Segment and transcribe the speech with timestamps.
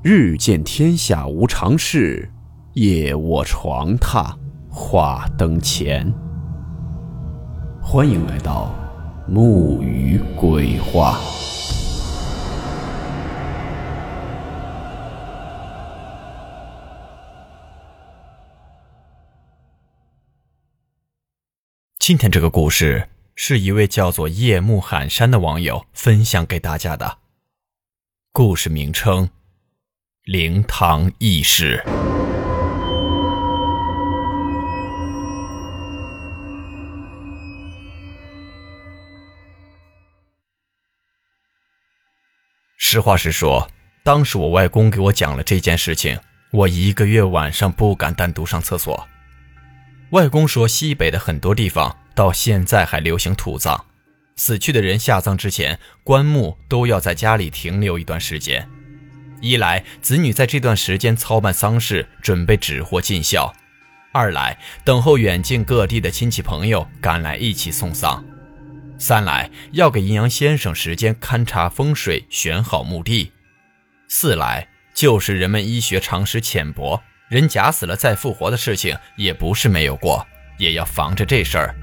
[0.00, 2.30] 日见天下无常事，
[2.74, 4.32] 夜卧床榻
[4.70, 6.14] 话灯前。
[7.82, 8.72] 欢迎来到
[9.26, 11.18] 木鱼鬼话。
[21.98, 27.18] 今天这个故事是一位叫做夜幕寒山的网友分享给大家的。
[28.30, 29.28] 故事名称。
[30.30, 31.82] 灵堂异事。
[42.76, 43.70] 实话实说，
[44.04, 46.20] 当时我外公给我讲了这件事情，
[46.52, 49.08] 我一个月晚上不敢单独上厕所。
[50.10, 53.80] 外公说，西北的很多地方到现在还流行土葬，
[54.36, 58.68] 死去的人下葬之前，棺木都要在家里停留一段时间。
[59.40, 63.52] 一来，子女在这段时间操办丧事，准备纸货尽孝；
[64.12, 68.22] 二来，等候远近各地的亲戚朋友赶来一起送丧；
[68.98, 73.30] 三来，要给阴阳先生时间勘察风水，选好墓地；
[74.08, 80.26] 四来，就是人们医学常识浅薄，人假死了再复活的事情也不是没有过，
[80.58, 81.74] 也要防着这事儿。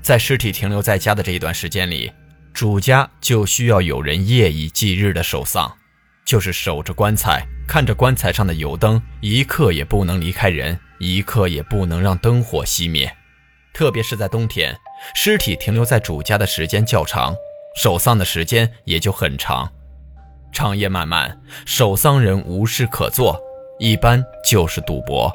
[0.00, 2.10] 在尸体停留在家的这一段时间里，
[2.54, 5.76] 主家就需要有人夜以继日的守丧。
[6.28, 13.10] 就是守着棺材，看着棺材上的油灯，一刻也不能离开人，一刻也不能让灯火熄灭。
[13.72, 14.76] 特别是在冬天，
[15.14, 17.34] 尸体停留在主家的时间较长，
[17.80, 19.72] 守丧的时间也就很长。
[20.52, 23.40] 长夜漫漫，守丧人无事可做，
[23.78, 25.32] 一般就是赌博。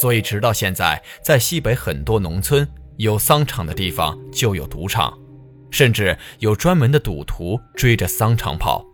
[0.00, 5.16] 所以，直到现在，在西北很多农村，有丧场的地方就有赌场，
[5.70, 8.84] 甚至有专门的赌徒追着丧场跑。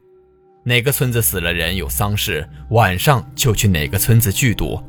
[0.66, 4.82] 哪个村子死了人有丧事，晚上就去哪个村子聚赌。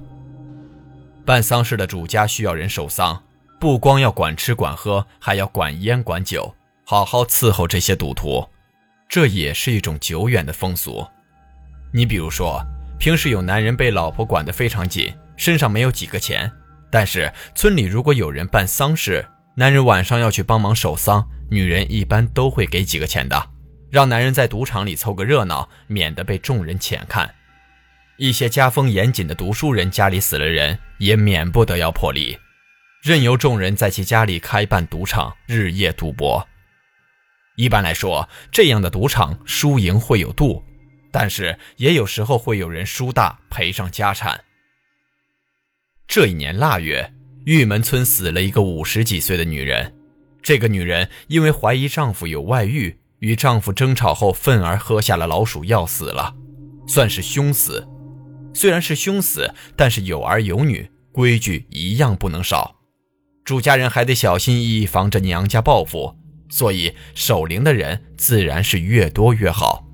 [1.25, 3.21] 办丧事的主家需要人守丧，
[3.59, 6.55] 不光要管吃管喝，还要管烟管酒，
[6.85, 8.47] 好好伺候这些赌徒。
[9.09, 11.05] 这也是一种久远的风俗。
[11.93, 12.65] 你比如说，
[12.97, 16.49] 平时有男人被老婆管得非常紧，身上没有几个钱，
[16.89, 19.25] 但是村里如果有人办丧事，
[19.55, 23.49] 男人晚上要去帮忙守丧，女人一般都会给几个钱的。
[23.95, 27.33] 让男人在赌场里凑个热闹，免得被众人浅看。
[28.17, 32.37] 一些家风严谨的读书人家里死了人，也免不得要破例，
[33.01, 36.45] 任由众人在其家里开办赌场，日夜赌博。
[37.55, 40.61] 一般来说，这样的赌场输赢会有度，
[41.09, 44.43] 但是也有时候会有人输大赔上家产。
[46.05, 47.13] 这一年腊月，
[47.45, 49.95] 玉门村死了一个五十几岁的女人，
[50.41, 52.99] 这个女人因为怀疑丈夫有外遇。
[53.19, 56.35] 与丈夫争吵后，愤而喝下了老鼠药，死了，
[56.87, 57.87] 算是凶死。
[58.53, 62.75] 虽然是凶死，但是有儿有女，规矩一样不能少。
[63.43, 66.15] 主家人还得小心翼翼，防着娘家报复，
[66.49, 69.85] 所以守灵的人自然是越多越好。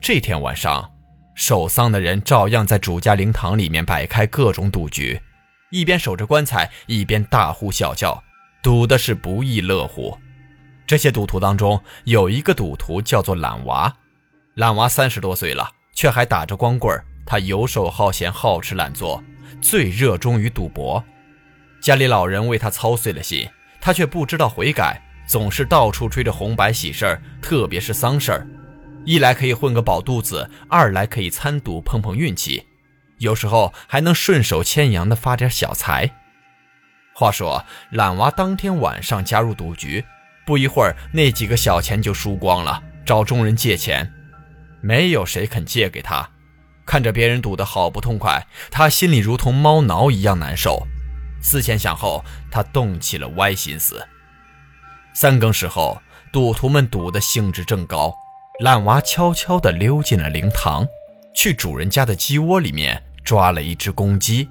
[0.00, 0.90] 这天晚上，
[1.36, 5.20] 守丧的人照样在主家灵堂里面摆开各种赌局，
[5.70, 8.22] 一边守着棺材，一边大呼小叫，
[8.62, 10.16] 赌的是不亦乐乎。
[10.92, 13.90] 这些赌徒当中有一个赌徒叫做懒娃，
[14.56, 16.94] 懒娃三十多岁了，却还打着光棍
[17.24, 19.24] 他游手好闲，好吃懒做，
[19.62, 21.02] 最热衷于赌博。
[21.80, 23.48] 家里老人为他操碎了心，
[23.80, 28.46] 他却不知道悔改，总是到处吹着红白喜事儿，特别是丧事儿。
[29.06, 32.66] 一来可以混个饱肚子，二来可以参赌碰碰运气，
[33.16, 36.10] 有时候还能顺手牵羊的发点小财。
[37.14, 40.04] 话说，懒娃当天晚上加入赌局。
[40.44, 44.12] 不一会儿，那几个小钱就输光了，找众人借钱，
[44.80, 46.28] 没有谁肯借给他。
[46.84, 50.86] 看着别人赌得好不痛快，他心里如同猫挠一样难受。
[51.40, 54.06] 思前想后，他动起了歪心思。
[55.14, 56.00] 三更时候，
[56.32, 58.12] 赌徒们赌的兴致正高，
[58.60, 60.86] 烂娃悄悄地溜进了灵堂，
[61.34, 64.48] 去主人家的鸡窝里面抓了一只公鸡。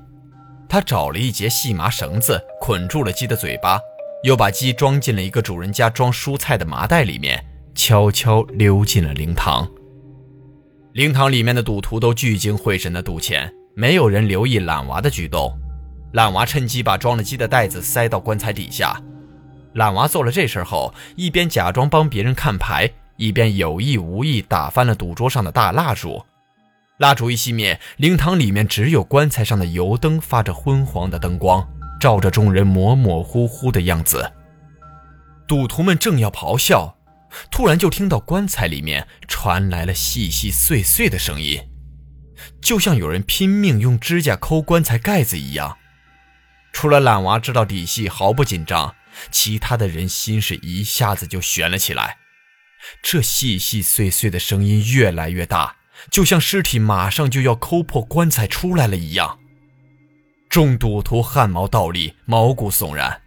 [0.70, 3.80] 他找了一截细麻绳子，捆住了鸡的嘴巴。
[4.24, 9.68] 又把鸡装进了一个主人家装蔬菜的麻袋里面，悄悄溜进了灵堂。
[10.94, 15.58] 灵堂里面的赌徒都聚精会神地赌钱，没有人留意懒娃的举动。
[16.14, 19.02] 懒娃趁机把装了鸡的袋子塞到棺材底下。
[19.74, 26.22] 懒娃做了这事后，一边假装帮别人看牌，一边有意无意打翻了赌桌上的大蜡烛。
[26.98, 31.66] 蜡烛一熄灭，灵堂里面只有棺材上的油灯发着昏黄的灯光。
[32.02, 34.34] 照着众人模模糊糊的样子，
[35.48, 36.98] 赌徒们正要咆哮，
[37.52, 41.62] 突然就听到棺材里面传来了细细碎碎的声音，
[42.60, 45.78] 就像有人拼命用指甲抠棺材盖子一样。
[46.74, 48.96] 除了懒娃知道底细，毫不紧张，
[49.30, 52.18] 其他的人心是一下子就悬了起来。
[53.04, 55.76] 这细细碎碎的声音越来越大，
[56.10, 59.38] 就像尸体马上就要抠破棺材出来了一样。
[60.52, 63.22] 众赌徒汗毛倒立，毛骨悚然。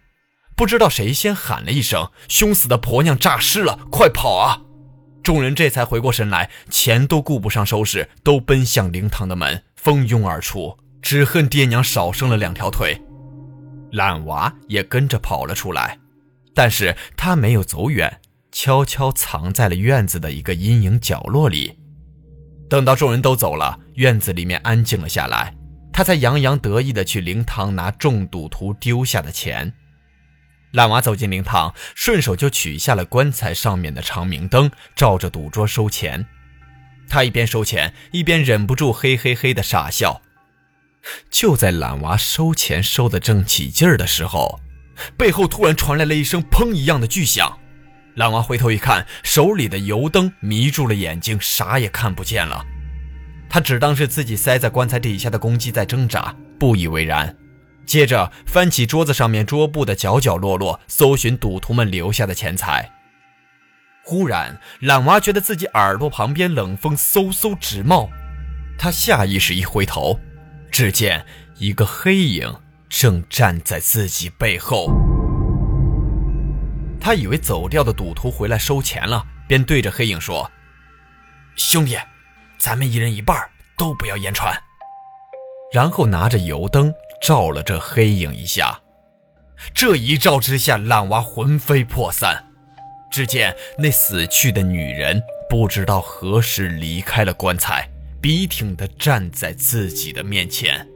[0.55, 4.61] 不知道谁先喊了一声：“凶死的婆娘诈尸了，快跑啊！”
[5.23, 13.01] 众人这才回过神来，钱都顾不上收拾，都奔向灵堂的门，蜂拥而出，只恨爹娘少生了两条腿。
[13.93, 15.97] 懒娃也跟着跑了出来，
[16.53, 18.21] 但是他没有走远，
[18.51, 21.75] 悄悄藏在了院子的一个阴影角落里。
[22.69, 25.55] 等到众人都走了，院子里面安静了下来，
[25.95, 29.71] 他才洋洋得意地去灵堂拿众赌徒丢下的钱。
[30.71, 36.25] 懒娃走进灵堂，顺手就取下了棺材上面的长明灯，照着赌桌收钱。
[37.07, 40.21] 他一边收钱，一边忍不住嘿嘿嘿的傻笑。
[41.31, 44.59] 就在懒娃收钱收得正起劲儿的时候，
[45.17, 47.57] 背后突然传来了一声“砰”一样的巨响。
[48.15, 52.65] 懒娃回头一看，手里的油灯迷住了眼睛，啥也看不见了。
[53.55, 57.33] 他只当是自己塞在棺材底下的公鸡在挣扎，不以为然。
[57.85, 62.91] 接着翻起桌子上面桌布的角角落落，搜寻赌徒们留下的钱财。
[64.03, 68.09] 忽然，懒娃觉得自己耳朵旁边冷风嗖嗖直冒，
[68.77, 70.19] 他下意识一回头，
[70.69, 71.25] 只见
[71.57, 72.53] 一个黑影
[72.89, 74.91] 正站在自己背后。
[76.99, 80.51] 他以为走掉的赌徒回来收钱了，便对着黑影说
[81.55, 81.97] ：“兄弟，
[82.65, 83.37] 咱们一人一半，
[83.77, 84.51] 都不要言传。”
[85.71, 86.91] 然后拿着油灯。
[87.21, 88.81] 照了这黑影一下，
[89.73, 92.51] 这一照之下，烂娃魂飞魄散。
[93.09, 95.19] 只见那死去的女人
[95.49, 97.89] 不知道何时离开了棺材，
[98.21, 100.87] 笔挺地站在自己的面前。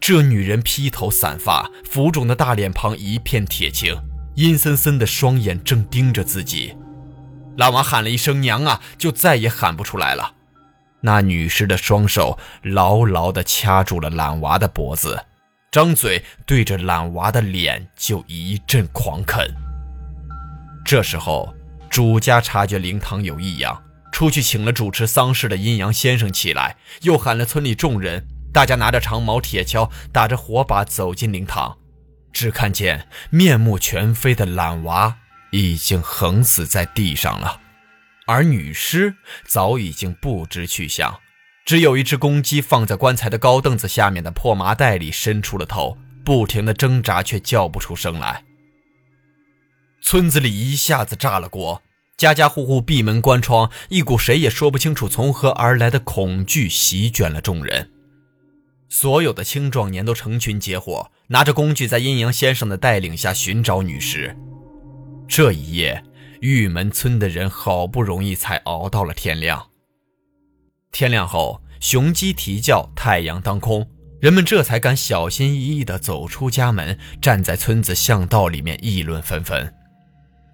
[0.00, 3.96] 这女人披头散发，浮肿的大脸庞一片铁青，
[4.34, 6.76] 阴森森的双眼正盯着自己。
[7.56, 10.34] 懒娃喊了一声“娘啊”，就再也喊不出来了。
[11.00, 15.26] 那女尸的双手牢牢地掐住了懒娃的脖子，
[15.70, 19.46] 张嘴对着懒娃的脸就一阵狂啃。
[20.84, 21.54] 这时候，
[21.90, 31.76] 主家察觉灵堂有异样，出去请了主持丧事的阴阳先生起来，又喊了村里众人，大家拿着长矛、铁锹，打着火把走进灵堂，
[32.32, 35.16] 只看见面目全非的懒娃
[35.62, 37.60] 已经横死在地上了。
[38.26, 39.14] 而女尸
[39.46, 41.20] 早已经不知去向，
[41.64, 48.42] 只有一只公鸡放在棺材的高凳子下面的破麻袋里伸出了头，不停的挣扎，却叫不出声来。
[50.02, 51.82] 村子里一下子炸了锅，
[52.16, 57.90] 家家户户闭门关窗，一股谁也说不清楚从何而来的恐惧席卷了众人。
[58.88, 64.36] 所有的青壮年都成群结伙，拿着工具在阴阳先生的带领下寻找女尸。
[65.28, 66.02] 这一夜。
[66.40, 69.70] 玉门村的人好不容易才熬到了天亮。
[70.92, 73.88] 天亮后，雄鸡啼叫，太阳当空，
[74.20, 79.72] 人们这才敢小心翼翼地走出家门，站在村子巷道里面议论纷纷。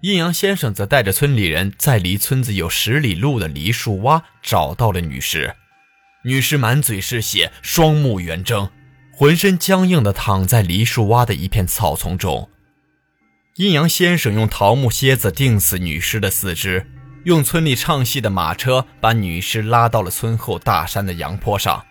[0.01, 5.53] 阴阳先生则带着村里人在离村子有十里路的梨树洼找到了女尸。
[6.23, 8.69] 女尸满嘴是血，双目圆睁，
[9.11, 12.49] 浑身僵硬地躺在梨树洼的一片草丛中。
[13.57, 16.87] 阴阳先生用桃木楔子钉死女尸的四肢，
[17.25, 21.83] 用村里唱戏的马车把女尸拉到了村后大山的阳坡上，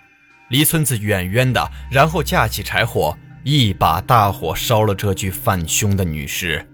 [0.48, 3.14] 离村子远远的，然后架起柴火，
[3.44, 6.66] 一把大火烧了这具犯凶的女尸。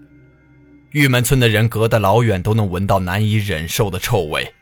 [0.91, 4.53] 玉门村的人隔得老远都能闻到难以忍受的臭味。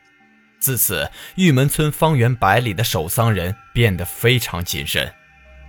[0.59, 5.13] 自此，玉门村方圆百里的守丧人变得非常谨慎，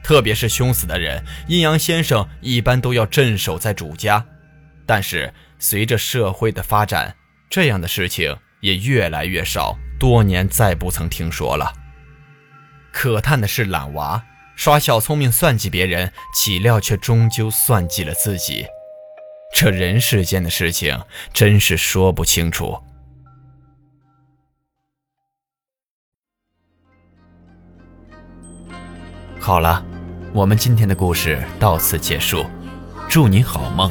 [0.02, 4.24] 特别是凶死的人，阴阳先生一般都要镇守在主家。
[4.86, 7.16] 但是随着社会的发展，
[7.50, 11.72] 这样的事情也越来越少，多年再不曾听说了。
[12.92, 14.24] 可叹的是，懒娃
[14.54, 18.66] 耍小聪明算计别人，岂料却终究算计了自己。
[19.54, 20.98] 这人世间的事情
[21.32, 22.78] 真是说不清楚。
[29.38, 29.84] 好了，
[30.32, 32.44] 我们今天的故事到此结束，
[33.08, 33.90] 祝你好梦。